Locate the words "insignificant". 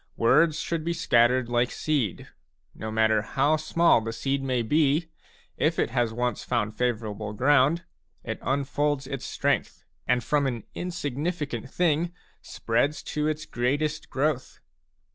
10.73-11.69